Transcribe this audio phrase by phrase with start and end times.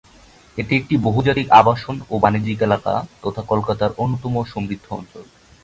[0.57, 5.23] এটি একটি বহুজাতিক আবাসন ও বাণিজ্যিক এলাকা তথা কলকাতার অন্যতম সমৃদ্ধ অঞ্চল।